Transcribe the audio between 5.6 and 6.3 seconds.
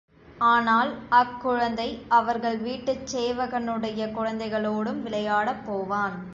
போவான்.